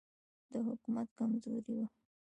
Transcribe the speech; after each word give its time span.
د 0.51 0.53
حکومت 0.67 1.07
کمزوري 1.17 1.73
وه. 1.79 1.87